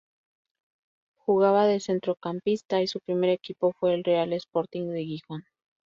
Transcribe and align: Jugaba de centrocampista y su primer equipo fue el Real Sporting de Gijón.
Jugaba 1.15 1.67
de 1.67 1.79
centrocampista 1.79 2.81
y 2.81 2.87
su 2.87 3.01
primer 3.01 3.29
equipo 3.29 3.71
fue 3.79 3.93
el 3.93 4.03
Real 4.03 4.33
Sporting 4.33 4.87
de 4.87 5.03
Gijón. 5.05 5.43